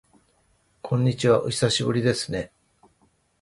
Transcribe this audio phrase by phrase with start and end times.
[0.81, 2.51] こんにちは、お久しぶりですね。